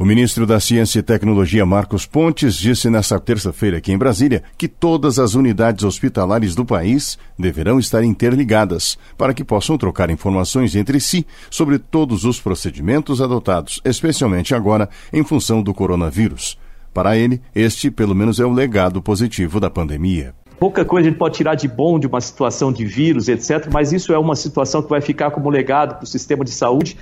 O 0.00 0.04
ministro 0.04 0.46
da 0.46 0.60
Ciência 0.60 1.00
e 1.00 1.02
Tecnologia, 1.02 1.66
Marcos 1.66 2.06
Pontes, 2.06 2.54
disse 2.54 2.88
nesta 2.88 3.18
terça-feira 3.18 3.78
aqui 3.78 3.90
em 3.90 3.98
Brasília 3.98 4.44
que 4.56 4.68
todas 4.68 5.18
as 5.18 5.34
unidades 5.34 5.82
hospitalares 5.82 6.54
do 6.54 6.64
país 6.64 7.18
deverão 7.36 7.80
estar 7.80 8.04
interligadas 8.04 8.96
para 9.16 9.34
que 9.34 9.42
possam 9.42 9.76
trocar 9.76 10.08
informações 10.08 10.76
entre 10.76 11.00
si 11.00 11.26
sobre 11.50 11.80
todos 11.80 12.24
os 12.24 12.40
procedimentos 12.40 13.20
adotados, 13.20 13.80
especialmente 13.84 14.54
agora 14.54 14.88
em 15.12 15.24
função 15.24 15.64
do 15.64 15.74
coronavírus. 15.74 16.56
Para 16.94 17.16
ele, 17.16 17.42
este, 17.52 17.90
pelo 17.90 18.14
menos, 18.14 18.38
é 18.38 18.44
o 18.44 18.52
legado 18.52 19.02
positivo 19.02 19.58
da 19.58 19.68
pandemia. 19.68 20.32
Pouca 20.60 20.84
coisa 20.84 21.08
a 21.08 21.10
gente 21.10 21.18
pode 21.18 21.36
tirar 21.36 21.56
de 21.56 21.66
bom 21.66 21.98
de 21.98 22.06
uma 22.06 22.20
situação 22.20 22.72
de 22.72 22.84
vírus, 22.84 23.28
etc., 23.28 23.68
mas 23.72 23.92
isso 23.92 24.12
é 24.12 24.18
uma 24.18 24.36
situação 24.36 24.80
que 24.80 24.90
vai 24.90 25.00
ficar 25.00 25.32
como 25.32 25.50
legado 25.50 25.96
para 25.96 26.04
o 26.04 26.06
sistema 26.06 26.44
de 26.44 26.50
saúde 26.50 26.96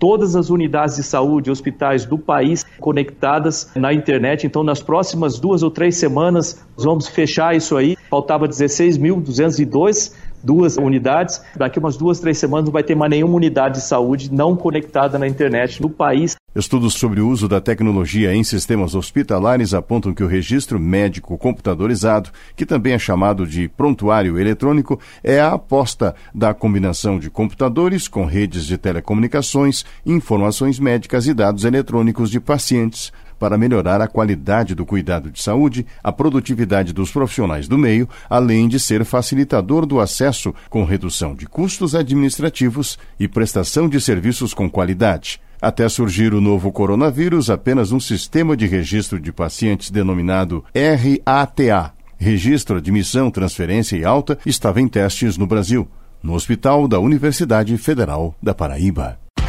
todas 0.00 0.34
as 0.34 0.48
unidades 0.50 0.96
de 0.96 1.02
saúde, 1.02 1.50
hospitais 1.50 2.06
do 2.06 2.18
país 2.18 2.64
conectadas 2.80 3.70
na 3.76 3.92
internet. 3.92 4.46
Então, 4.46 4.64
nas 4.64 4.80
próximas 4.80 5.38
duas 5.38 5.62
ou 5.62 5.70
três 5.70 5.96
semanas, 5.96 6.58
nós 6.74 6.84
vamos 6.84 7.06
fechar 7.06 7.54
isso 7.54 7.76
aí. 7.76 7.96
Faltava 8.08 8.48
16.202 8.48 10.12
duas 10.42 10.76
unidades. 10.76 11.40
Daqui 11.56 11.78
umas 11.78 11.96
duas, 11.96 12.20
três 12.20 12.38
semanas 12.38 12.66
não 12.66 12.72
vai 12.72 12.82
ter 12.82 12.94
mais 12.94 13.10
nenhuma 13.10 13.34
unidade 13.34 13.76
de 13.76 13.80
saúde 13.82 14.32
não 14.32 14.56
conectada 14.56 15.18
na 15.18 15.26
internet 15.26 15.80
no 15.80 15.90
país. 15.90 16.36
Estudos 16.54 16.94
sobre 16.94 17.20
o 17.20 17.28
uso 17.28 17.46
da 17.46 17.60
tecnologia 17.60 18.34
em 18.34 18.42
sistemas 18.42 18.96
hospitalares 18.96 19.72
apontam 19.72 20.12
que 20.12 20.24
o 20.24 20.26
registro 20.26 20.80
médico 20.80 21.38
computadorizado, 21.38 22.30
que 22.56 22.66
também 22.66 22.92
é 22.92 22.98
chamado 22.98 23.46
de 23.46 23.68
prontuário 23.68 24.36
eletrônico, 24.36 24.98
é 25.22 25.40
a 25.40 25.52
aposta 25.52 26.12
da 26.34 26.52
combinação 26.52 27.20
de 27.20 27.30
computadores 27.30 28.08
com 28.08 28.24
redes 28.24 28.66
de 28.66 28.76
telecomunicações, 28.76 29.84
informações 30.04 30.80
médicas 30.80 31.28
e 31.28 31.34
dados 31.34 31.64
eletrônicos 31.64 32.30
de 32.30 32.40
pacientes 32.40 33.12
para 33.40 33.56
melhorar 33.56 34.02
a 34.02 34.06
qualidade 34.06 34.74
do 34.74 34.84
cuidado 34.84 35.30
de 35.30 35.42
saúde, 35.42 35.86
a 36.04 36.12
produtividade 36.12 36.92
dos 36.92 37.10
profissionais 37.10 37.66
do 37.66 37.78
meio, 37.78 38.06
além 38.28 38.68
de 38.68 38.78
ser 38.78 39.02
facilitador 39.02 39.86
do 39.86 39.98
acesso 39.98 40.54
com 40.68 40.84
redução 40.84 41.34
de 41.34 41.46
custos 41.46 41.94
administrativos 41.94 42.98
e 43.18 43.26
prestação 43.26 43.88
de 43.88 43.98
serviços 43.98 44.52
com 44.52 44.68
qualidade. 44.68 45.40
Até 45.60 45.88
surgir 45.88 46.34
o 46.34 46.40
novo 46.40 46.70
coronavírus, 46.70 47.48
apenas 47.48 47.92
um 47.92 48.00
sistema 48.00 48.54
de 48.54 48.66
registro 48.66 49.18
de 49.18 49.32
pacientes 49.32 49.90
denominado 49.90 50.62
RATA, 50.74 51.94
Registro, 52.18 52.76
Admissão, 52.76 53.30
Transferência 53.30 53.96
e 53.96 54.04
Alta, 54.04 54.38
estava 54.44 54.82
em 54.82 54.88
testes 54.88 55.38
no 55.38 55.46
Brasil, 55.46 55.88
no 56.22 56.34
Hospital 56.34 56.86
da 56.86 56.98
Universidade 57.00 57.76
Federal 57.78 58.34
da 58.42 58.52
Paraíba. 58.52 59.18